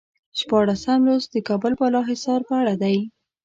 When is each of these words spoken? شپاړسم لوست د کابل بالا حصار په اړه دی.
شپاړسم 0.39 0.99
لوست 1.07 1.29
د 1.31 1.37
کابل 1.47 1.73
بالا 1.79 2.01
حصار 2.09 2.41
په 2.47 2.53
اړه 2.61 2.73
دی. 2.81 2.97